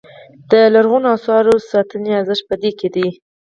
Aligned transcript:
د 0.51 0.51
لرغونو 0.73 1.07
اثارو 1.17 1.55
ساتنې 1.71 2.11
ارزښت 2.19 2.43
په 2.49 2.55
دې 2.61 2.71
کې 2.79 2.87
دی. 2.95 3.07